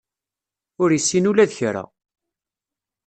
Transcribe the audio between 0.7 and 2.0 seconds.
Ur issin ula d kra.